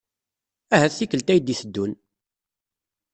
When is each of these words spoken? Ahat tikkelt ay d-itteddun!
Ahat 0.73 0.93
tikkelt 0.97 1.27
ay 1.33 1.39
d-itteddun! 1.39 1.93